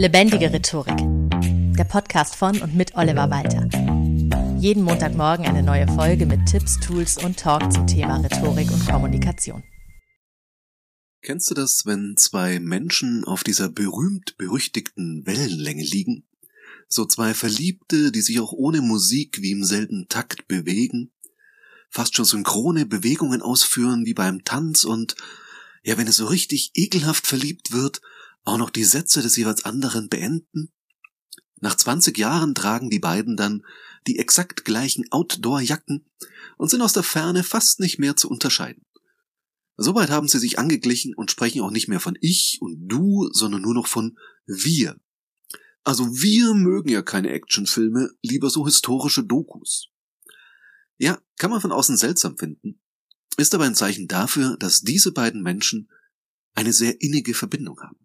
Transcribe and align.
Lebendige 0.00 0.50
Rhetorik. 0.50 0.96
Der 1.76 1.84
Podcast 1.84 2.34
von 2.34 2.62
und 2.62 2.74
mit 2.74 2.94
Oliver 2.94 3.28
Walter. 3.28 3.68
Jeden 4.58 4.82
Montagmorgen 4.82 5.44
eine 5.44 5.62
neue 5.62 5.86
Folge 5.88 6.24
mit 6.24 6.46
Tipps, 6.46 6.80
Tools 6.80 7.22
und 7.22 7.38
Talk 7.38 7.70
zum 7.70 7.86
Thema 7.86 8.16
Rhetorik 8.16 8.70
und 8.70 8.86
Kommunikation. 8.86 9.62
Kennst 11.20 11.50
du 11.50 11.54
das, 11.54 11.82
wenn 11.84 12.14
zwei 12.16 12.60
Menschen 12.60 13.26
auf 13.26 13.44
dieser 13.44 13.68
berühmt-berüchtigten 13.68 15.26
Wellenlänge 15.26 15.84
liegen? 15.84 16.26
So 16.88 17.04
zwei 17.04 17.34
Verliebte, 17.34 18.10
die 18.10 18.22
sich 18.22 18.40
auch 18.40 18.52
ohne 18.52 18.80
Musik 18.80 19.42
wie 19.42 19.50
im 19.50 19.64
selben 19.64 20.08
Takt 20.08 20.48
bewegen, 20.48 21.12
fast 21.90 22.16
schon 22.16 22.24
synchrone 22.24 22.86
Bewegungen 22.86 23.42
ausführen 23.42 24.06
wie 24.06 24.14
beim 24.14 24.44
Tanz 24.44 24.84
und, 24.84 25.14
ja, 25.82 25.98
wenn 25.98 26.08
es 26.08 26.16
so 26.16 26.24
richtig 26.24 26.70
ekelhaft 26.72 27.26
verliebt 27.26 27.72
wird, 27.72 28.00
auch 28.44 28.58
noch 28.58 28.70
die 28.70 28.84
Sätze 28.84 29.22
des 29.22 29.36
jeweils 29.36 29.64
anderen 29.64 30.08
beenden? 30.08 30.72
Nach 31.60 31.74
20 31.74 32.16
Jahren 32.16 32.54
tragen 32.54 32.90
die 32.90 32.98
beiden 32.98 33.36
dann 33.36 33.64
die 34.06 34.18
exakt 34.18 34.64
gleichen 34.64 35.10
Outdoor-Jacken 35.10 36.06
und 36.56 36.70
sind 36.70 36.80
aus 36.80 36.94
der 36.94 37.02
Ferne 37.02 37.42
fast 37.44 37.80
nicht 37.80 37.98
mehr 37.98 38.16
zu 38.16 38.30
unterscheiden. 38.30 38.84
Soweit 39.76 40.10
haben 40.10 40.28
sie 40.28 40.38
sich 40.38 40.58
angeglichen 40.58 41.14
und 41.14 41.30
sprechen 41.30 41.62
auch 41.62 41.70
nicht 41.70 41.88
mehr 41.88 42.00
von 42.00 42.16
ich 42.20 42.58
und 42.60 42.86
du, 42.86 43.30
sondern 43.32 43.62
nur 43.62 43.74
noch 43.74 43.86
von 43.86 44.18
wir. 44.46 44.98
Also 45.84 46.04
wir 46.20 46.54
mögen 46.54 46.90
ja 46.90 47.02
keine 47.02 47.30
Actionfilme, 47.30 48.10
lieber 48.22 48.50
so 48.50 48.66
historische 48.66 49.24
Dokus. 49.24 49.88
Ja, 50.98 51.18
kann 51.38 51.50
man 51.50 51.62
von 51.62 51.72
außen 51.72 51.96
seltsam 51.96 52.36
finden, 52.36 52.80
ist 53.38 53.54
aber 53.54 53.64
ein 53.64 53.74
Zeichen 53.74 54.06
dafür, 54.06 54.58
dass 54.58 54.82
diese 54.82 55.12
beiden 55.12 55.42
Menschen 55.42 55.90
eine 56.54 56.74
sehr 56.74 57.00
innige 57.00 57.32
Verbindung 57.32 57.80
haben. 57.80 57.98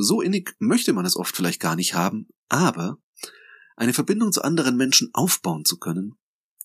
So 0.00 0.22
innig 0.22 0.54
möchte 0.60 0.92
man 0.92 1.04
es 1.04 1.16
oft 1.16 1.36
vielleicht 1.36 1.60
gar 1.60 1.74
nicht 1.74 1.94
haben, 1.94 2.28
aber 2.48 3.02
eine 3.76 3.92
Verbindung 3.92 4.32
zu 4.32 4.42
anderen 4.42 4.76
Menschen 4.76 5.10
aufbauen 5.12 5.64
zu 5.64 5.78
können, 5.78 6.16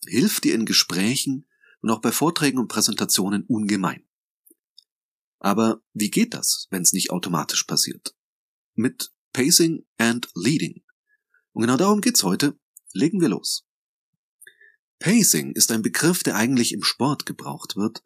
hilft 0.05 0.43
dir 0.43 0.53
in 0.53 0.65
Gesprächen 0.65 1.47
und 1.81 1.89
auch 1.89 1.99
bei 1.99 2.11
Vorträgen 2.11 2.59
und 2.59 2.67
Präsentationen 2.67 3.43
ungemein. 3.47 4.05
Aber 5.39 5.81
wie 5.93 6.11
geht 6.11 6.35
das, 6.35 6.67
wenn 6.69 6.83
es 6.83 6.93
nicht 6.93 7.09
automatisch 7.09 7.63
passiert? 7.63 8.15
Mit 8.75 9.11
Pacing 9.33 9.83
and 9.97 10.29
Leading. 10.35 10.83
Und 11.53 11.63
genau 11.63 11.77
darum 11.77 12.01
geht's 12.01 12.23
heute. 12.23 12.57
Legen 12.93 13.19
wir 13.19 13.29
los. 13.29 13.65
Pacing 14.99 15.53
ist 15.53 15.71
ein 15.71 15.81
Begriff, 15.81 16.21
der 16.21 16.35
eigentlich 16.35 16.71
im 16.71 16.83
Sport 16.83 17.25
gebraucht 17.25 17.75
wird. 17.75 18.03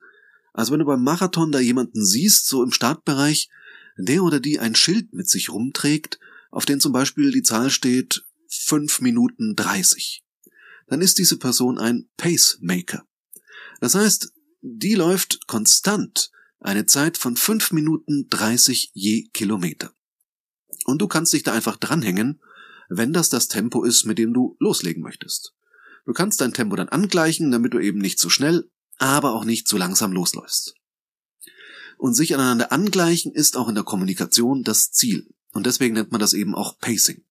Also 0.54 0.72
wenn 0.72 0.80
du 0.80 0.86
beim 0.86 1.04
Marathon 1.04 1.52
da 1.52 1.60
jemanden 1.60 2.04
siehst, 2.04 2.48
so 2.48 2.64
im 2.64 2.72
Startbereich, 2.72 3.50
der 3.98 4.24
oder 4.24 4.40
die 4.40 4.60
ein 4.60 4.76
Schild 4.76 5.14
mit 5.14 5.30
sich 5.30 5.50
rumträgt, 5.50 6.20
auf 6.52 6.66
dem 6.66 6.80
zum 6.80 6.92
Beispiel 6.92 7.32
die 7.32 7.44
Zahl 7.44 7.70
steht 7.70 8.24
5 8.50 9.02
Minuten 9.02 9.56
30, 9.56 10.24
dann 10.88 11.02
ist 11.02 11.18
diese 11.18 11.38
Person 11.38 11.78
ein 11.78 12.10
Pacemaker. 12.18 13.06
Das 13.82 13.96
heißt, 13.96 14.32
die 14.62 14.96
läuft 14.96 15.48
konstant 15.48 16.32
eine 16.60 16.86
Zeit 16.86 17.18
von 17.18 17.36
5 17.36 17.72
Minuten 17.72 18.28
30 18.30 18.92
je 18.94 19.28
Kilometer. 19.34 19.92
Und 20.86 21.02
du 21.02 21.08
kannst 21.08 21.34
dich 21.34 21.44
da 21.44 21.54
einfach 21.54 21.78
dranhängen, 21.78 22.42
wenn 22.90 23.14
das 23.14 23.30
das 23.30 23.48
Tempo 23.48 23.84
ist, 23.84 24.06
mit 24.06 24.18
dem 24.18 24.34
du 24.34 24.56
loslegen 24.60 25.04
möchtest. 25.04 25.54
Du 26.06 26.14
kannst 26.14 26.40
dein 26.40 26.54
Tempo 26.54 26.76
dann 26.78 26.88
angleichen, 26.88 27.52
damit 27.52 27.74
du 27.74 27.80
eben 27.80 28.00
nicht 28.00 28.18
zu 28.18 28.30
schnell, 28.30 28.70
aber 28.98 29.34
auch 29.34 29.44
nicht 29.44 29.68
zu 29.68 29.78
langsam 29.78 30.14
losläufst 30.14 30.78
und 31.98 32.14
sich 32.14 32.34
aneinander 32.34 32.72
angleichen 32.72 33.34
ist 33.34 33.58
auch 33.58 33.68
in 33.68 33.76
der 33.76 33.84
Kommunikation 33.84 34.64
das 34.64 34.92
Ziel. 34.92 35.28
Und 35.52 35.66
deswegen 35.66 35.96
nennt 35.96 36.12
man 36.12 36.22
das 36.22 36.34
eben 36.34 36.56
auch 36.56 36.80
Pacing. 36.80 37.24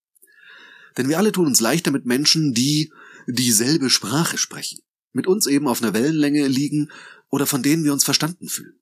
Denn 0.97 1.09
wir 1.09 1.19
alle 1.19 1.33
tun 1.33 1.47
uns 1.47 1.61
leichter 1.61 1.91
mit 1.91 2.06
Menschen, 2.06 2.55
die 2.55 2.92
dieselbe 3.27 3.91
Sprache 3.91 4.39
sprechen, 4.39 4.81
mit 5.12 5.27
uns 5.27 5.47
eben 5.47 5.69
auf 5.69 5.83
einer 5.83 5.94
Wellenlänge 5.94 6.47
liegen 6.49 6.91
oder 7.28 7.47
von 7.47 7.62
denen 7.62 7.84
wir 7.84 7.93
uns 7.93 8.04
verstanden 8.04 8.49
fühlen. 8.49 8.78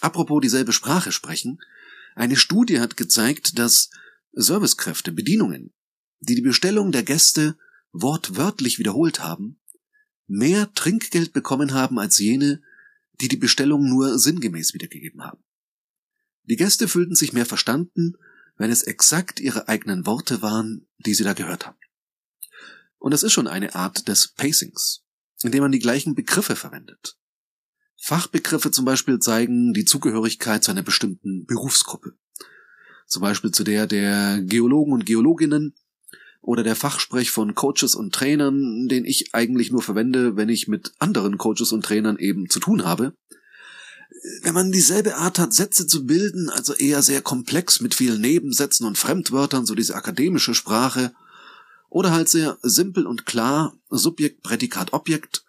Apropos 0.00 0.40
dieselbe 0.40 0.72
Sprache 0.72 1.12
sprechen, 1.12 1.60
eine 2.14 2.36
Studie 2.36 2.80
hat 2.80 2.96
gezeigt, 2.96 3.58
dass 3.58 3.90
Servicekräfte, 4.32 5.12
Bedienungen, 5.12 5.72
die 6.20 6.34
die 6.34 6.42
Bestellung 6.42 6.92
der 6.92 7.02
Gäste 7.02 7.56
wortwörtlich 7.92 8.78
wiederholt 8.78 9.20
haben, 9.20 9.60
mehr 10.26 10.72
Trinkgeld 10.74 11.32
bekommen 11.32 11.72
haben 11.72 11.98
als 11.98 12.18
jene, 12.18 12.62
die 13.20 13.28
die 13.28 13.36
Bestellung 13.36 13.88
nur 13.88 14.18
sinngemäß 14.18 14.74
wiedergegeben 14.74 15.22
haben. 15.22 15.42
Die 16.44 16.56
Gäste 16.56 16.88
fühlten 16.88 17.14
sich 17.14 17.32
mehr 17.32 17.46
verstanden, 17.46 18.14
wenn 18.56 18.70
es 18.70 18.82
exakt 18.82 19.40
ihre 19.40 19.68
eigenen 19.68 20.06
Worte 20.06 20.42
waren, 20.42 20.88
die 20.98 21.14
sie 21.14 21.24
da 21.24 21.32
gehört 21.32 21.66
haben. 21.66 21.78
Und 22.98 23.12
es 23.12 23.22
ist 23.22 23.32
schon 23.32 23.46
eine 23.46 23.74
Art 23.74 24.08
des 24.08 24.28
Pacings, 24.34 25.04
indem 25.42 25.62
man 25.62 25.72
die 25.72 25.78
gleichen 25.78 26.14
Begriffe 26.14 26.56
verwendet. 26.56 27.16
Fachbegriffe 27.96 28.70
zum 28.70 28.84
Beispiel 28.84 29.18
zeigen 29.18 29.72
die 29.72 29.84
Zugehörigkeit 29.84 30.64
zu 30.64 30.70
einer 30.70 30.82
bestimmten 30.82 31.44
Berufsgruppe. 31.46 32.14
Zum 33.06 33.22
Beispiel 33.22 33.50
zu 33.50 33.64
der 33.64 33.86
der 33.86 34.42
Geologen 34.42 34.92
und 34.92 35.06
Geologinnen 35.06 35.74
oder 36.42 36.62
der 36.62 36.76
Fachsprech 36.76 37.30
von 37.30 37.54
Coaches 37.54 37.94
und 37.94 38.14
Trainern, 38.14 38.88
den 38.88 39.04
ich 39.04 39.34
eigentlich 39.34 39.70
nur 39.70 39.82
verwende, 39.82 40.36
wenn 40.36 40.48
ich 40.48 40.68
mit 40.68 40.92
anderen 40.98 41.38
Coaches 41.38 41.72
und 41.72 41.84
Trainern 41.84 42.18
eben 42.18 42.48
zu 42.48 42.60
tun 42.60 42.84
habe. 42.84 43.14
Wenn 44.42 44.54
man 44.54 44.72
dieselbe 44.72 45.16
Art 45.16 45.38
hat, 45.38 45.52
Sätze 45.52 45.86
zu 45.86 46.06
bilden, 46.06 46.50
also 46.50 46.74
eher 46.74 47.02
sehr 47.02 47.22
komplex 47.22 47.80
mit 47.80 47.94
vielen 47.94 48.20
Nebensätzen 48.20 48.86
und 48.86 48.98
Fremdwörtern, 48.98 49.66
so 49.66 49.74
diese 49.74 49.94
akademische 49.94 50.54
Sprache, 50.54 51.12
oder 51.88 52.12
halt 52.12 52.28
sehr 52.28 52.58
simpel 52.62 53.06
und 53.06 53.26
klar, 53.26 53.76
Subjekt, 53.90 54.42
Prädikat, 54.42 54.92
Objekt. 54.92 55.44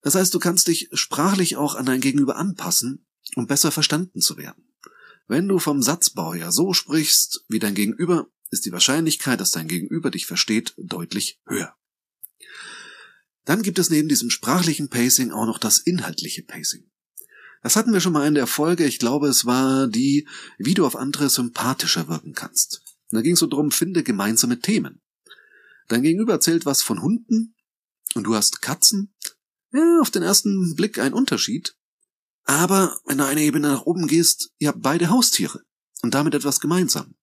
Das 0.00 0.14
heißt, 0.14 0.34
du 0.34 0.38
kannst 0.38 0.66
dich 0.68 0.88
sprachlich 0.92 1.56
auch 1.56 1.74
an 1.74 1.86
dein 1.86 2.00
Gegenüber 2.00 2.36
anpassen, 2.36 3.06
um 3.36 3.46
besser 3.46 3.70
verstanden 3.70 4.20
zu 4.20 4.36
werden. 4.36 4.64
Wenn 5.28 5.46
du 5.46 5.58
vom 5.58 5.82
Satzbau 5.82 6.34
ja 6.34 6.50
so 6.50 6.72
sprichst, 6.72 7.44
wie 7.48 7.58
dein 7.58 7.74
Gegenüber 7.74 8.26
ist 8.52 8.66
die 8.66 8.72
Wahrscheinlichkeit, 8.72 9.40
dass 9.40 9.50
dein 9.50 9.66
Gegenüber 9.66 10.10
dich 10.10 10.26
versteht, 10.26 10.74
deutlich 10.76 11.40
höher. 11.46 11.74
Dann 13.44 13.62
gibt 13.62 13.78
es 13.78 13.90
neben 13.90 14.08
diesem 14.08 14.30
sprachlichen 14.30 14.88
Pacing 14.88 15.32
auch 15.32 15.46
noch 15.46 15.58
das 15.58 15.78
inhaltliche 15.78 16.42
Pacing. 16.42 16.88
Das 17.62 17.76
hatten 17.76 17.92
wir 17.92 18.00
schon 18.00 18.12
mal 18.12 18.26
in 18.26 18.34
der 18.34 18.46
Folge, 18.46 18.84
ich 18.84 18.98
glaube, 18.98 19.28
es 19.28 19.46
war 19.46 19.88
die, 19.88 20.28
wie 20.58 20.74
du 20.74 20.84
auf 20.84 20.96
andere 20.96 21.30
sympathischer 21.30 22.08
wirken 22.08 22.34
kannst. 22.34 22.82
Da 23.10 23.22
ging 23.22 23.34
es 23.34 23.40
so 23.40 23.46
drum, 23.46 23.70
finde 23.70 24.02
gemeinsame 24.02 24.58
Themen. 24.58 25.00
Dein 25.88 26.02
Gegenüber 26.02 26.34
erzählt 26.34 26.66
was 26.66 26.82
von 26.82 27.02
Hunden 27.02 27.54
und 28.14 28.24
du 28.24 28.34
hast 28.34 28.62
Katzen. 28.62 29.14
Ja, 29.72 30.00
auf 30.00 30.10
den 30.10 30.22
ersten 30.22 30.74
Blick 30.74 30.98
ein 30.98 31.14
Unterschied. 31.14 31.74
Aber 32.44 32.98
wenn 33.06 33.18
du 33.18 33.24
eine 33.24 33.42
Ebene 33.42 33.68
nach 33.68 33.82
oben 33.82 34.06
gehst, 34.06 34.50
ihr 34.58 34.68
habt 34.68 34.82
beide 34.82 35.08
Haustiere 35.08 35.62
und 36.02 36.14
damit 36.14 36.34
etwas 36.34 36.60
gemeinsam. 36.60 37.14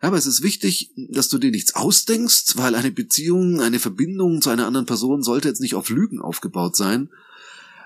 Aber 0.00 0.16
es 0.16 0.26
ist 0.26 0.42
wichtig, 0.42 0.92
dass 0.96 1.28
du 1.28 1.38
dir 1.38 1.50
nichts 1.50 1.74
ausdenkst, 1.74 2.56
weil 2.56 2.74
eine 2.74 2.92
Beziehung, 2.92 3.60
eine 3.60 3.80
Verbindung 3.80 4.40
zu 4.40 4.50
einer 4.50 4.66
anderen 4.66 4.86
Person 4.86 5.22
sollte 5.22 5.48
jetzt 5.48 5.60
nicht 5.60 5.74
auf 5.74 5.88
Lügen 5.88 6.20
aufgebaut 6.20 6.76
sein, 6.76 7.10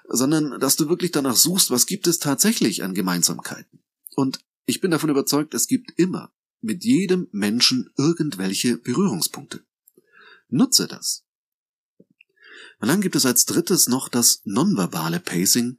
sondern 0.09 0.61
dass 0.61 0.77
du 0.77 0.89
wirklich 0.89 1.11
danach 1.11 1.37
suchst, 1.37 1.71
was 1.71 1.87
gibt 1.87 2.07
es 2.07 2.19
tatsächlich 2.19 2.83
an 2.83 2.95
Gemeinsamkeiten. 2.95 3.81
Und 4.15 4.41
ich 4.67 4.81
bin 4.81 4.91
davon 4.91 5.11
überzeugt, 5.11 5.55
es 5.55 5.67
gibt 5.67 5.99
immer 5.99 6.31
mit 6.61 6.85
jedem 6.85 7.29
Menschen 7.33 7.91
irgendwelche 7.97 8.77
Berührungspunkte. 8.77 9.65
Nutze 10.49 10.87
das. 10.87 11.25
Und 12.79 12.89
dann 12.89 13.01
gibt 13.01 13.17
es 13.17 13.27
als 13.27 13.47
drittes 13.47 13.89
noch 13.89 14.09
das 14.09 14.43
nonverbale 14.45 15.21
Pacing, 15.21 15.79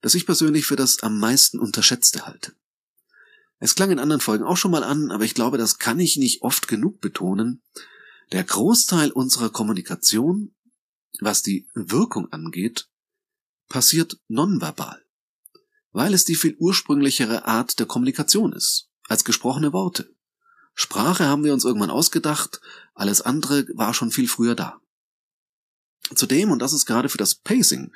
das 0.00 0.14
ich 0.14 0.26
persönlich 0.26 0.64
für 0.64 0.76
das 0.76 1.02
am 1.02 1.18
meisten 1.18 1.58
unterschätzte 1.58 2.26
halte. 2.26 2.54
Es 3.58 3.74
klang 3.74 3.90
in 3.90 3.98
anderen 3.98 4.20
Folgen 4.20 4.44
auch 4.44 4.56
schon 4.56 4.70
mal 4.70 4.84
an, 4.84 5.10
aber 5.10 5.24
ich 5.24 5.34
glaube, 5.34 5.58
das 5.58 5.78
kann 5.78 5.98
ich 5.98 6.16
nicht 6.16 6.42
oft 6.42 6.68
genug 6.68 7.00
betonen. 7.00 7.62
Der 8.32 8.44
Großteil 8.44 9.10
unserer 9.10 9.50
Kommunikation, 9.50 10.54
was 11.20 11.42
die 11.42 11.68
Wirkung 11.74 12.30
angeht, 12.32 12.88
passiert 13.68 14.18
nonverbal, 14.28 15.02
weil 15.92 16.12
es 16.12 16.24
die 16.24 16.34
viel 16.34 16.56
ursprünglichere 16.58 17.46
Art 17.46 17.78
der 17.78 17.86
Kommunikation 17.86 18.52
ist, 18.52 18.90
als 19.08 19.24
gesprochene 19.24 19.72
Worte. 19.72 20.14
Sprache 20.74 21.24
haben 21.24 21.44
wir 21.44 21.54
uns 21.54 21.64
irgendwann 21.64 21.90
ausgedacht, 21.90 22.60
alles 22.94 23.22
andere 23.22 23.66
war 23.74 23.94
schon 23.94 24.10
viel 24.10 24.28
früher 24.28 24.54
da. 24.54 24.80
Zudem, 26.14 26.50
und 26.50 26.60
das 26.60 26.72
ist 26.72 26.84
gerade 26.84 27.08
für 27.08 27.18
das 27.18 27.34
Pacing, 27.34 27.92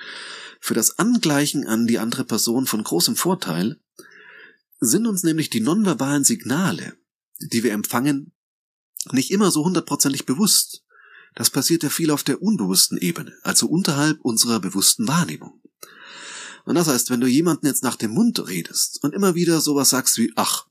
für 0.61 0.75
das 0.75 0.99
Angleichen 0.99 1.67
an 1.67 1.87
die 1.87 1.99
andere 1.99 2.25
Person 2.25 2.67
von 2.67 2.83
großem 2.83 3.17
Vorteil, 3.17 3.79
sind 4.81 5.07
uns 5.07 5.23
nämlich 5.23 5.51
die 5.51 5.61
nonverbalen 5.61 6.25
Signale, 6.25 6.95
die 7.39 7.63
wir 7.63 7.73
empfangen, 7.73 8.33
nicht 9.13 9.31
immer 9.31 9.51
so 9.51 9.65
hundertprozentig 9.65 10.27
bewusst. 10.27 10.85
Das 11.35 11.51
passiert 11.51 11.83
ja 11.83 11.91
viel 11.91 12.11
auf 12.11 12.23
der 12.23 12.43
unbewussten 12.43 12.99
Ebene, 12.99 13.35
also 13.43 13.67
unterhalb 13.67 14.21
unserer 14.23 14.61
bewussten 14.61 15.07
Wahrnehmung. 15.07 15.61
Und 16.65 16.75
das 16.75 16.89
heißt, 16.89 17.11
wenn 17.11 17.21
du 17.21 17.27
jemanden 17.27 17.67
jetzt 17.67 17.83
nach 17.83 17.97
dem 17.97 18.11
Mund 18.11 18.47
redest 18.49 19.03
und 19.03 19.15
immer 19.15 19.35
wieder 19.35 19.61
sowas 19.61 19.91
sagst 19.91 20.19
wie 20.19 20.33
ach, 20.37 20.67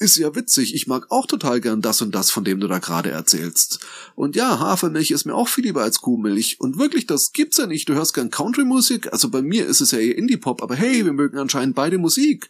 ist 0.00 0.16
ja 0.16 0.34
witzig, 0.34 0.74
ich 0.74 0.86
mag 0.86 1.10
auch 1.10 1.26
total 1.26 1.60
gern 1.60 1.82
das 1.82 2.00
und 2.00 2.14
das, 2.14 2.30
von 2.30 2.42
dem 2.42 2.58
du 2.58 2.68
da 2.68 2.78
gerade 2.78 3.10
erzählst. 3.10 3.80
Und 4.14 4.34
ja, 4.34 4.58
Hafermilch 4.58 5.10
ist 5.10 5.26
mir 5.26 5.34
auch 5.34 5.48
viel 5.48 5.64
lieber 5.64 5.82
als 5.82 6.00
Kuhmilch. 6.00 6.58
Und 6.58 6.78
wirklich, 6.78 7.06
das 7.06 7.32
gibt's 7.32 7.58
ja 7.58 7.66
nicht. 7.66 7.86
Du 7.86 7.94
hörst 7.94 8.14
gern 8.14 8.30
Country-Musik, 8.30 9.12
also 9.12 9.28
bei 9.28 9.42
mir 9.42 9.66
ist 9.66 9.82
es 9.82 9.90
ja 9.90 9.98
eher 9.98 10.16
Indie-Pop, 10.16 10.62
aber 10.62 10.74
hey, 10.74 11.04
wir 11.04 11.12
mögen 11.12 11.36
anscheinend 11.36 11.74
beide 11.74 11.98
Musik. 11.98 12.48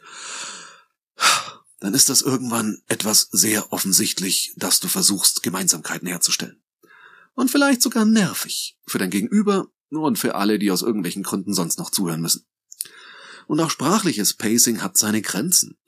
Dann 1.81 1.95
ist 1.95 2.11
das 2.11 2.21
irgendwann 2.21 2.83
etwas 2.89 3.29
sehr 3.33 3.73
offensichtlich, 3.73 4.53
dass 4.57 4.81
du 4.81 4.89
versuchst, 4.89 5.43
Gemeinsamkeiten 5.43 6.07
herzustellen. 6.07 6.63
Und 7.35 7.51
vielleicht 7.51 7.81
sogar 7.81 8.05
nervig. 8.05 8.77
Für 8.87 8.99
dein 8.99 9.11
Gegenüber 9.11 9.69
und 9.89 10.19
für 10.19 10.35
alle, 10.35 10.59
die 10.59 10.71
aus 10.71 10.83
irgendwelchen 10.83 11.23
Gründen 11.23 11.55
sonst 11.55 11.79
noch 11.79 11.91
zuhören 11.91 12.21
müssen. 12.21 12.47
Und 13.47 13.61
auch 13.61 13.71
sprachliches 13.71 14.35
Pacing 14.35 14.83
hat 14.83 14.97
seine 14.97 15.23
Grenzen. 15.23 15.79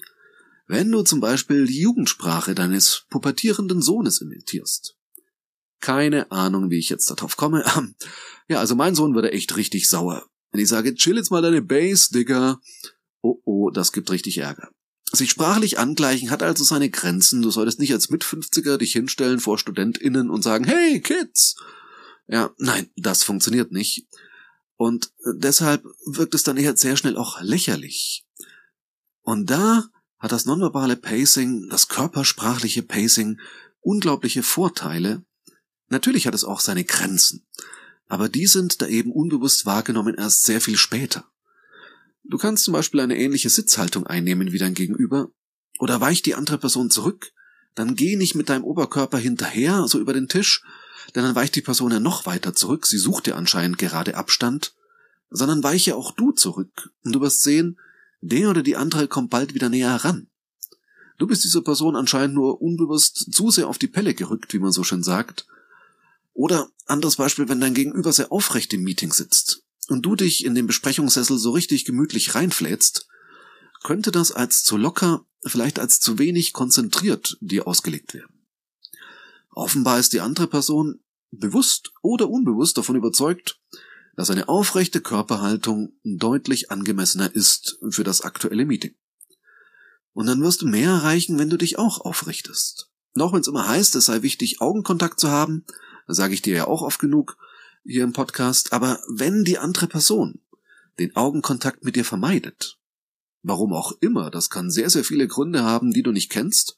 Wenn 0.67 0.91
du 0.91 1.03
zum 1.03 1.21
Beispiel 1.21 1.67
die 1.67 1.81
Jugendsprache 1.81 2.55
deines 2.55 3.05
pubertierenden 3.11 3.83
Sohnes 3.83 4.21
imitierst. 4.21 4.97
Keine 5.81 6.31
Ahnung, 6.31 6.71
wie 6.71 6.79
ich 6.79 6.89
jetzt 6.89 7.11
darauf 7.11 7.37
komme. 7.37 7.65
Ja, 8.49 8.59
also 8.59 8.75
mein 8.75 8.95
Sohn 8.95 9.15
würde 9.15 9.33
echt 9.33 9.57
richtig 9.57 9.89
sauer. 9.89 10.27
Wenn 10.51 10.61
ich 10.61 10.69
sage, 10.69 10.95
chill 10.95 11.17
jetzt 11.17 11.31
mal 11.31 11.41
deine 11.41 11.63
Bass, 11.63 12.09
Digga. 12.09 12.61
Oh 13.23 13.41
oh, 13.45 13.71
das 13.71 13.93
gibt 13.93 14.11
richtig 14.11 14.39
Ärger. 14.39 14.69
Sich 15.15 15.31
sprachlich 15.31 15.79
angleichen 15.79 16.31
hat 16.31 16.43
also 16.43 16.65
seine 16.65 16.89
Grenzen. 16.89 17.43
Du 17.43 17.51
solltest 17.51 17.79
nicht 17.79 17.93
als 17.93 18.09
Mit-50er 18.09 18.79
dich 18.79 18.93
hinstellen 18.93 19.41
vor 19.41 19.59
StudentInnen 19.59 20.31
und 20.31 20.43
sagen, 20.43 20.65
hey, 20.65 21.01
Kids! 21.01 21.57
Ja, 22.27 22.51
nein, 22.57 22.89
das 22.97 23.23
funktioniert 23.23 23.73
nicht. 23.73 24.07
Und 24.77 25.13
deshalb 25.39 25.85
wirkt 26.07 26.35
es 26.35 26.45
dann 26.45 26.57
eher 26.57 26.77
sehr 26.77 26.97
schnell 26.97 27.17
auch 27.17 27.41
lächerlich. 27.43 28.27
Und 29.21 29.51
da 29.51 29.85
hat 30.19 30.33
das 30.33 30.47
nonverbale 30.47 30.97
Pacing, 30.97 31.69
das 31.69 31.89
körpersprachliche 31.89 32.83
Pacing 32.83 33.39
unglaubliche 33.81 34.43
Vorteile. 34.43 35.25
Natürlich 35.89 36.27
hat 36.27 36.35
es 36.35 36.45
auch 36.45 36.61
seine 36.61 36.85
Grenzen, 36.85 37.47
aber 38.07 38.29
die 38.29 38.47
sind 38.47 38.81
da 38.81 38.87
eben 38.87 39.13
unbewusst 39.13 39.67
wahrgenommen 39.67 40.15
erst 40.15 40.45
sehr 40.45 40.61
viel 40.61 40.77
später. 40.77 41.31
Du 42.25 42.39
kannst 42.39 42.65
zum 42.65 42.73
Beispiel 42.73 43.01
eine 43.01 43.19
ähnliche 43.19 43.51
Sitzhaltung 43.51 44.07
einnehmen 44.07 44.53
wie 44.53 44.59
dein 44.59 44.75
Gegenüber, 44.75 45.31
oder 45.79 46.01
weicht 46.01 46.27
die 46.27 46.35
andere 46.35 46.59
Person 46.59 46.91
zurück, 46.91 47.33
dann 47.75 47.97
geh 47.97 48.17
nicht 48.17 48.35
mit 48.35 48.49
deinem 48.49 48.65
Oberkörper 48.65 49.19
hinterher, 49.19 49.87
so 49.89 49.99
über 49.99 50.13
den 50.13 50.29
Tisch, 50.29 50.63
denn 51.15 51.25
dann 51.25 51.35
weicht 51.35 51.57
die 51.57 51.63
Person 51.63 51.91
ja 51.91 52.01
noch 52.01 52.27
weiter 52.27 52.55
zurück, 52.55 52.87
sie 52.87 52.99
sucht 52.99 53.27
dir 53.27 53.37
anscheinend 53.37 53.79
gerade 53.79 54.17
Abstand, 54.17 54.75
sondern 55.31 55.63
weiche 55.63 55.97
auch 55.97 56.13
du 56.13 56.33
zurück, 56.33 56.91
und 57.03 57.13
du 57.13 57.21
wirst 57.21 57.43
sehen, 57.43 57.79
der 58.21 58.51
oder 58.51 58.63
die 58.63 58.77
andere 58.77 59.09
kommt 59.09 59.31
bald 59.31 59.55
wieder 59.55 59.69
näher 59.69 59.91
heran. 59.91 60.29
Du 61.19 61.27
bist 61.27 61.45
dieser 61.45 61.63
Person 61.63 61.97
anscheinend 61.97 62.35
nur 62.35 62.63
unbewusst 62.63 63.33
zu 63.33 63.51
sehr 63.51 63.69
auf 63.69 63.79
die 63.79 63.89
Pelle 63.89 64.15
gerückt, 64.15 64.53
wie 64.53 64.59
man 64.59 64.73
so 64.73 64.85
schön 64.85 65.03
sagt. 65.03 65.47
Oder 66.33 66.69
anderes 66.87 67.17
Beispiel, 67.17 67.49
wenn 67.49 67.61
dein 67.61 67.75
Gegenüber 67.75 68.13
sehr 68.13 68.33
aufrecht 68.33 68.73
im 68.73 68.83
Meeting 68.83 69.13
sitzt 69.13 69.63
und 69.93 70.03
du 70.03 70.17
dich 70.17 70.45
in 70.45 70.55
den 70.55 70.67
Besprechungssessel 70.67 71.39
so 71.39 71.51
richtig 71.51 71.85
gemütlich 71.85 72.35
reinflätst, 72.35 73.09
könnte 73.83 74.11
das 74.11 74.33
als 74.33 74.63
zu 74.63 74.77
locker, 74.77 75.27
vielleicht 75.45 75.79
als 75.79 76.01
zu 76.01 76.19
wenig 76.19 76.53
konzentriert 76.53 77.37
dir 77.41 77.67
ausgelegt 77.67 78.15
werden. 78.15 78.47
Offenbar 79.51 79.99
ist 79.99 80.15
die 80.15 80.21
andere 80.21 80.47
Person 80.47 81.01
bewusst 81.31 81.93
oder 82.01 82.31
unbewusst 82.31 82.79
davon 82.79 82.97
überzeugt, 82.97 83.61
dass 84.17 84.31
eine 84.31 84.49
aufrechte 84.49 85.01
Körperhaltung 85.01 85.93
deutlich 86.05 86.71
angemessener 86.71 87.35
ist 87.35 87.79
für 87.91 88.05
das 88.05 88.23
aktuelle 88.23 88.65
Meeting. 88.65 88.95
Und 90.15 90.27
dann 90.27 90.43
wirst 90.43 90.63
du 90.63 90.67
mehr 90.67 90.91
erreichen, 90.91 91.39
wenn 91.39 91.51
du 91.51 91.57
dich 91.57 91.79
auch 91.79 92.01
aufrichtest. 92.01 92.91
Noch 93.15 93.33
wenn 93.33 93.41
es 93.41 93.47
immer 93.47 93.69
heißt, 93.69 93.95
es 93.97 94.07
sei 94.07 94.23
wichtig, 94.23 94.61
Augenkontakt 94.61 95.21
zu 95.21 95.31
haben, 95.31 95.65
sage 96.07 96.35
ich 96.35 96.43
dir 96.43 96.55
ja 96.55 96.67
auch 96.67 96.83
oft 96.83 96.99
genug 96.99 97.37
hier 97.85 98.05
im 98.05 98.13
Podcast, 98.13 98.73
aber 98.73 99.01
wenn 99.09 99.45
die 99.45 99.59
andere 99.59 99.87
Person 99.87 100.41
den 100.99 101.17
Augenkontakt 101.17 101.85
mit 101.85 101.97
dir 101.97 102.05
vermeidet, 102.05 102.79
warum 103.43 103.73
auch 103.73 103.93
immer, 104.01 104.31
das 104.31 104.51
kann 104.51 104.71
sehr, 104.71 104.91
sehr 104.91 105.05
viele 105.05 105.27
Gründe 105.27 105.65
haben, 105.65 105.93
die 105.93 106.03
du 106.03 106.13
nicht 106.13 106.31
kennst, 106.31 106.77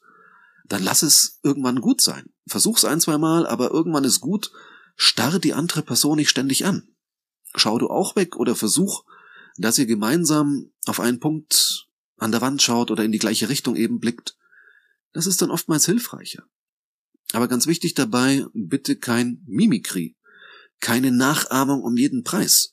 dann 0.67 0.83
lass 0.83 1.03
es 1.03 1.39
irgendwann 1.43 1.81
gut 1.81 2.01
sein. 2.01 2.29
Versuch's 2.47 2.85
ein, 2.85 2.99
zwei 2.99 3.17
Mal, 3.17 3.45
aber 3.45 3.71
irgendwann 3.71 4.03
ist 4.03 4.19
gut, 4.19 4.51
starre 4.95 5.39
die 5.39 5.53
andere 5.53 5.83
Person 5.83 6.17
nicht 6.17 6.29
ständig 6.29 6.65
an 6.65 6.87
schau 7.59 7.77
du 7.77 7.89
auch 7.89 8.15
weg 8.15 8.35
oder 8.35 8.55
versuch, 8.55 9.03
dass 9.57 9.77
ihr 9.77 9.85
gemeinsam 9.85 10.71
auf 10.85 10.99
einen 10.99 11.19
Punkt 11.19 11.87
an 12.17 12.31
der 12.31 12.41
Wand 12.41 12.61
schaut 12.61 12.91
oder 12.91 13.03
in 13.03 13.11
die 13.11 13.19
gleiche 13.19 13.49
Richtung 13.49 13.75
eben 13.75 13.99
blickt. 13.99 14.37
Das 15.13 15.27
ist 15.27 15.41
dann 15.41 15.51
oftmals 15.51 15.85
hilfreicher. 15.85 16.43
Aber 17.31 17.47
ganz 17.47 17.67
wichtig 17.67 17.93
dabei, 17.93 18.45
bitte 18.53 18.97
kein 18.97 19.41
Mimikry. 19.45 20.15
Keine 20.85 21.11
Nachahmung 21.11 21.81
um 21.81 21.97
jeden 21.97 22.23
Preis. 22.23 22.71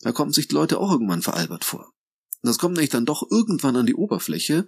Da 0.00 0.12
kommen 0.12 0.32
sich 0.32 0.48
die 0.48 0.54
Leute 0.54 0.80
auch 0.80 0.90
irgendwann 0.90 1.20
veralbert 1.20 1.66
vor. 1.66 1.92
Das 2.40 2.56
kommt 2.56 2.76
nämlich 2.76 2.88
dann 2.88 3.04
doch 3.04 3.30
irgendwann 3.30 3.76
an 3.76 3.84
die 3.84 3.94
Oberfläche 3.94 4.66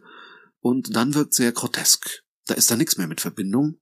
und 0.61 0.95
dann 0.95 1.15
wirkt 1.15 1.33
sehr 1.33 1.53
grotesk. 1.53 2.23
Da 2.45 2.53
ist 2.53 2.71
da 2.71 2.77
nichts 2.77 2.99
mehr 2.99 3.07
mit 3.07 3.23
Verbindung. 3.23 3.81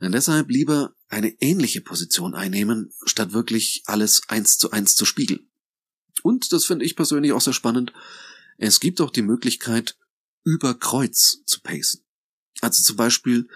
Und 0.00 0.12
deshalb 0.12 0.48
lieber 0.48 0.94
eine 1.08 1.28
ähnliche 1.42 1.82
Position 1.82 2.34
einnehmen, 2.34 2.94
statt 3.04 3.34
wirklich 3.34 3.82
alles 3.84 4.22
eins 4.28 4.56
zu 4.56 4.70
eins 4.70 4.94
zu 4.94 5.04
spiegeln. 5.04 5.50
Und, 6.22 6.54
das 6.54 6.64
finde 6.64 6.86
ich 6.86 6.96
persönlich 6.96 7.32
auch 7.32 7.42
sehr 7.42 7.52
spannend, 7.52 7.92
es 8.56 8.80
gibt 8.80 9.02
auch 9.02 9.10
die 9.10 9.20
Möglichkeit, 9.20 9.98
über 10.42 10.72
Kreuz 10.72 11.42
zu 11.44 11.60
pacen. 11.60 12.06
Also 12.62 12.82
zum 12.82 12.96
Beispiel 12.96 13.46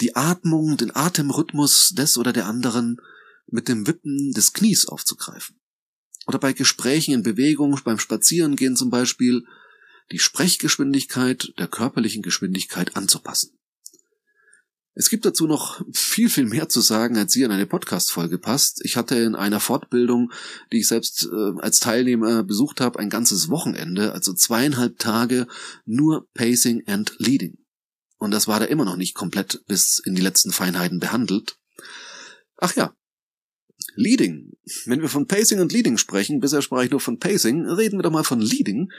die 0.00 0.16
Atmung, 0.16 0.76
den 0.76 0.90
Atemrhythmus 0.92 1.90
des 1.90 2.18
oder 2.18 2.32
der 2.32 2.46
anderen 2.46 2.98
mit 3.46 3.68
dem 3.68 3.86
Wippen 3.86 4.32
des 4.32 4.52
Knies 4.52 4.86
aufzugreifen. 4.86 5.60
Oder 6.26 6.38
bei 6.38 6.52
Gesprächen 6.52 7.14
in 7.14 7.22
Bewegung, 7.22 7.78
beim 7.84 7.98
Spazierengehen 7.98 8.76
zum 8.76 8.90
Beispiel, 8.90 9.44
die 10.12 10.18
Sprechgeschwindigkeit 10.18 11.52
der 11.58 11.68
körperlichen 11.68 12.22
Geschwindigkeit 12.22 12.96
anzupassen. 12.96 13.58
Es 14.96 15.10
gibt 15.10 15.24
dazu 15.24 15.48
noch 15.48 15.84
viel, 15.92 16.30
viel 16.30 16.46
mehr 16.46 16.68
zu 16.68 16.80
sagen, 16.80 17.16
als 17.16 17.34
hier 17.34 17.46
in 17.46 17.52
eine 17.52 17.66
Podcast-Folge 17.66 18.38
passt. 18.38 18.80
Ich 18.84 18.96
hatte 18.96 19.16
in 19.16 19.34
einer 19.34 19.58
Fortbildung, 19.58 20.30
die 20.70 20.78
ich 20.78 20.86
selbst 20.86 21.24
äh, 21.24 21.60
als 21.60 21.80
Teilnehmer 21.80 22.44
besucht 22.44 22.80
habe, 22.80 23.00
ein 23.00 23.10
ganzes 23.10 23.48
Wochenende, 23.48 24.12
also 24.12 24.32
zweieinhalb 24.34 25.00
Tage 25.00 25.48
nur 25.84 26.28
Pacing 26.34 26.84
and 26.86 27.12
Leading. 27.18 27.58
Und 28.18 28.30
das 28.30 28.46
war 28.46 28.60
da 28.60 28.66
immer 28.66 28.84
noch 28.84 28.96
nicht 28.96 29.14
komplett 29.14 29.64
bis 29.66 29.98
in 29.98 30.14
die 30.14 30.22
letzten 30.22 30.52
Feinheiten 30.52 31.00
behandelt. 31.00 31.58
Ach 32.58 32.74
ja. 32.76 32.94
Leading. 33.94 34.52
Wenn 34.86 35.00
wir 35.00 35.08
von 35.08 35.26
Pacing 35.26 35.60
und 35.60 35.72
Leading 35.72 35.98
sprechen, 35.98 36.40
bisher 36.40 36.62
sprach 36.62 36.82
ich 36.82 36.90
nur 36.90 37.00
von 37.00 37.18
Pacing, 37.18 37.66
reden 37.66 37.98
wir 37.98 38.02
doch 38.02 38.10
mal 38.10 38.24
von 38.24 38.40
Leading. 38.40 38.90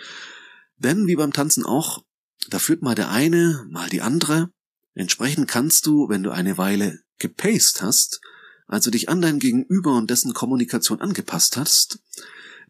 Denn 0.78 1.08
wie 1.08 1.16
beim 1.16 1.34
Tanzen 1.34 1.66
auch, 1.66 2.04
da 2.50 2.60
führt 2.60 2.82
mal 2.82 2.96
der 2.96 3.10
eine, 3.10 3.66
mal 3.70 3.90
die 3.90 4.02
andere, 4.02 4.50
Entsprechend 4.96 5.50
kannst 5.50 5.86
du, 5.86 6.08
wenn 6.08 6.24
du 6.24 6.32
eine 6.32 6.58
Weile 6.58 7.02
gepaced 7.20 7.82
hast, 7.82 8.22
also 8.66 8.90
dich 8.90 9.10
an 9.10 9.22
dein 9.22 9.40
Gegenüber 9.40 9.96
und 9.96 10.10
dessen 10.10 10.34
Kommunikation 10.34 11.02
angepasst 11.02 11.58
hast, 11.58 12.00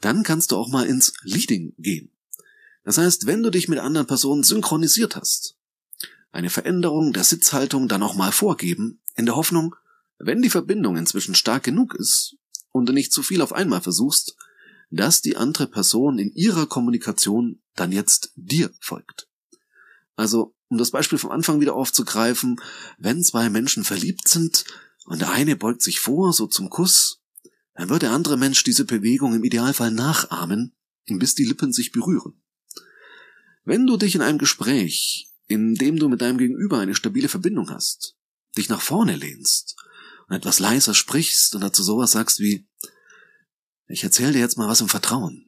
dann 0.01 0.24
kannst 0.24 0.51
du 0.51 0.58
auch 0.58 0.70
mal 0.70 0.88
ins 0.88 1.13
Leading 1.22 1.74
gehen. 1.77 2.12
Das 2.84 2.98
heißt, 2.98 3.27
wenn 3.27 3.44
du 3.44 3.51
dich 3.51 3.67
mit 3.67 3.79
anderen 3.79 4.08
Personen 4.08 4.44
synchronisiert 4.44 5.15
hast, 5.15 5.55
eine 6.32 6.50
Veränderung 6.50 7.13
der 7.13 7.24
Sitzhaltung 7.24 7.88
dann 7.88 8.03
auch 8.03 8.15
mal 8.15 8.32
vorgeben, 8.32 9.00
in 9.15 9.25
der 9.25 9.36
Hoffnung, 9.36 9.75
wenn 10.17 10.41
die 10.41 10.50
Verbindung 10.50 10.98
inzwischen 10.98 11.36
stark 11.36 11.63
genug 11.63 11.95
ist 11.95 12.38
und 12.72 12.88
du 12.88 12.93
nicht 12.93 13.12
zu 13.12 13.24
viel 13.24 13.41
auf 13.41 13.53
einmal 13.53 13.81
versuchst, 13.81 14.36
dass 14.89 15.22
die 15.22 15.38
andere 15.38 15.67
Person 15.67 16.19
in 16.19 16.31
ihrer 16.34 16.67
Kommunikation 16.67 17.62
dann 17.75 17.91
jetzt 17.91 18.31
dir 18.36 18.72
folgt. 18.79 19.27
Also 20.15 20.55
um 20.67 20.77
das 20.77 20.91
Beispiel 20.91 21.17
vom 21.17 21.31
Anfang 21.31 21.60
wieder 21.60 21.75
aufzugreifen, 21.75 22.62
wenn 22.98 23.24
zwei 23.24 23.50
Menschen 23.50 23.84
verliebt 23.84 24.27
sind 24.27 24.65
und 25.05 25.22
der 25.22 25.31
eine 25.31 25.55
beugt 25.55 25.81
sich 25.81 26.00
vor, 26.00 26.34
so 26.34 26.48
zum 26.48 26.69
Kuss, 26.69 27.22
dann 27.75 27.89
wird 27.89 28.03
der 28.03 28.12
andere 28.12 28.38
Mensch 28.38 28.63
diese 28.63 28.86
Bewegung 28.86 29.36
im 29.36 29.43
Idealfall 29.43 29.91
nachahmen, 29.91 30.74
bis 31.07 31.36
die 31.36 31.43
Lippen 31.43 31.74
sich 31.74 31.91
berühren. 31.91 32.41
Wenn 33.63 33.86
du 33.86 33.98
dich 33.98 34.15
in 34.15 34.22
einem 34.22 34.38
Gespräch, 34.38 35.29
in 35.48 35.75
dem 35.75 35.98
du 35.98 36.07
mit 36.07 36.22
deinem 36.22 36.38
Gegenüber 36.38 36.79
eine 36.79 36.95
stabile 36.95 37.27
Verbindung 37.27 37.69
hast, 37.69 38.15
dich 38.57 38.69
nach 38.69 38.81
vorne 38.81 39.15
lehnst 39.15 39.75
und 40.27 40.36
etwas 40.36 40.60
leiser 40.60 40.94
sprichst 40.94 41.55
und 41.55 41.62
dazu 41.62 41.84
sowas 41.84 42.12
sagst 42.12 42.39
wie, 42.39 42.67
ich 43.88 44.03
erzähle 44.03 44.34
dir 44.34 44.39
jetzt 44.39 44.58
mal 44.58 44.67
was 44.67 44.82
im 44.82 44.89
Vertrauen 44.89 45.46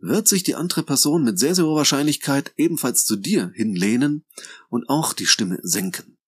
wird 0.00 0.28
sich 0.28 0.42
die 0.42 0.54
andere 0.54 0.82
Person 0.82 1.24
mit 1.24 1.38
sehr, 1.38 1.54
sehr 1.54 1.64
hoher 1.64 1.76
Wahrscheinlichkeit 1.76 2.52
ebenfalls 2.56 3.04
zu 3.04 3.16
dir 3.16 3.50
hinlehnen 3.54 4.24
und 4.68 4.88
auch 4.88 5.12
die 5.12 5.26
Stimme 5.26 5.58
senken. 5.62 6.18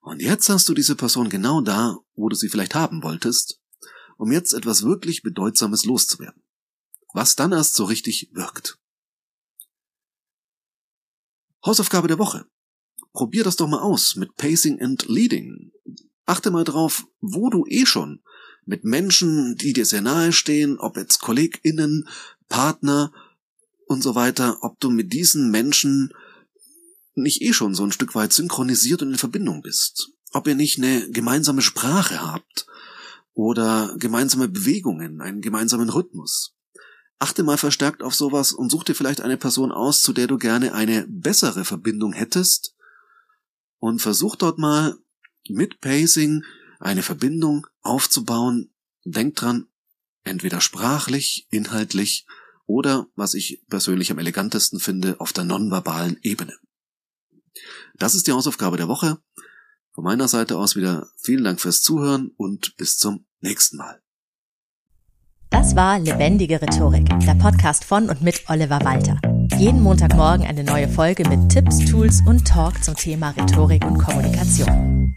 Und 0.00 0.20
jetzt 0.20 0.48
hast 0.48 0.68
du 0.68 0.74
diese 0.74 0.96
Person 0.96 1.28
genau 1.28 1.60
da, 1.60 1.98
wo 2.14 2.28
du 2.28 2.36
sie 2.36 2.48
vielleicht 2.48 2.74
haben 2.74 3.02
wolltest, 3.02 3.60
um 4.16 4.32
jetzt 4.32 4.52
etwas 4.52 4.82
wirklich 4.82 5.22
Bedeutsames 5.22 5.84
loszuwerden. 5.84 6.42
Was 7.14 7.36
dann 7.36 7.52
erst 7.52 7.74
so 7.74 7.84
richtig 7.84 8.30
wirkt. 8.32 8.78
Hausaufgabe 11.64 12.08
der 12.08 12.18
Woche. 12.18 12.46
probier 13.12 13.42
das 13.42 13.56
doch 13.56 13.66
mal 13.66 13.80
aus 13.80 14.16
mit 14.16 14.34
Pacing 14.36 14.80
and 14.80 15.08
Leading. 15.08 15.72
Achte 16.28 16.50
mal 16.50 16.64
drauf, 16.64 17.06
wo 17.22 17.48
du 17.48 17.64
eh 17.66 17.86
schon 17.86 18.20
mit 18.66 18.84
Menschen, 18.84 19.56
die 19.56 19.72
dir 19.72 19.86
sehr 19.86 20.02
nahe 20.02 20.34
stehen, 20.34 20.78
ob 20.78 20.98
jetzt 20.98 21.20
KollegInnen, 21.20 22.06
Partner 22.50 23.14
und 23.86 24.02
so 24.02 24.14
weiter, 24.14 24.58
ob 24.60 24.78
du 24.78 24.90
mit 24.90 25.14
diesen 25.14 25.50
Menschen 25.50 26.12
nicht 27.14 27.40
eh 27.40 27.54
schon 27.54 27.74
so 27.74 27.82
ein 27.82 27.92
Stück 27.92 28.14
weit 28.14 28.34
synchronisiert 28.34 29.00
und 29.00 29.12
in 29.12 29.18
Verbindung 29.18 29.62
bist. 29.62 30.10
Ob 30.32 30.46
ihr 30.46 30.54
nicht 30.54 30.76
eine 30.76 31.10
gemeinsame 31.10 31.62
Sprache 31.62 32.20
habt 32.20 32.66
oder 33.32 33.96
gemeinsame 33.98 34.48
Bewegungen, 34.48 35.22
einen 35.22 35.40
gemeinsamen 35.40 35.88
Rhythmus. 35.88 36.54
Achte 37.18 37.42
mal 37.42 37.56
verstärkt 37.56 38.02
auf 38.02 38.14
sowas 38.14 38.52
und 38.52 38.68
such 38.68 38.84
dir 38.84 38.94
vielleicht 38.94 39.22
eine 39.22 39.38
Person 39.38 39.72
aus, 39.72 40.02
zu 40.02 40.12
der 40.12 40.26
du 40.26 40.36
gerne 40.36 40.74
eine 40.74 41.06
bessere 41.08 41.64
Verbindung 41.64 42.12
hättest 42.12 42.74
und 43.78 44.02
versuch 44.02 44.36
dort 44.36 44.58
mal 44.58 44.98
mit 45.50 45.80
Pacing 45.80 46.44
eine 46.80 47.02
Verbindung 47.02 47.66
aufzubauen. 47.80 48.70
Denk 49.04 49.36
dran, 49.36 49.66
entweder 50.24 50.60
sprachlich, 50.60 51.46
inhaltlich 51.50 52.26
oder, 52.66 53.06
was 53.16 53.34
ich 53.34 53.62
persönlich 53.68 54.10
am 54.10 54.18
elegantesten 54.18 54.78
finde, 54.78 55.20
auf 55.20 55.32
der 55.32 55.44
nonverbalen 55.44 56.18
Ebene. 56.22 56.54
Das 57.96 58.14
ist 58.14 58.26
die 58.26 58.32
Hausaufgabe 58.32 58.76
der 58.76 58.88
Woche. 58.88 59.18
Von 59.92 60.04
meiner 60.04 60.28
Seite 60.28 60.56
aus 60.56 60.76
wieder 60.76 61.08
vielen 61.16 61.44
Dank 61.44 61.60
fürs 61.60 61.80
Zuhören 61.82 62.30
und 62.36 62.76
bis 62.76 62.98
zum 62.98 63.26
nächsten 63.40 63.78
Mal. 63.78 64.00
Das 65.50 65.74
war 65.74 65.98
Lebendige 65.98 66.60
Rhetorik, 66.60 67.08
der 67.20 67.34
Podcast 67.34 67.84
von 67.84 68.10
und 68.10 68.20
mit 68.20 68.44
Oliver 68.48 68.84
Walter. 68.84 69.18
Jeden 69.58 69.82
Montagmorgen 69.82 70.46
eine 70.46 70.62
neue 70.62 70.88
Folge 70.88 71.26
mit 71.28 71.48
Tipps, 71.50 71.78
Tools 71.90 72.20
und 72.26 72.46
Talk 72.46 72.84
zum 72.84 72.94
Thema 72.94 73.30
Rhetorik 73.30 73.84
und 73.84 73.98
Kommunikation. 73.98 75.16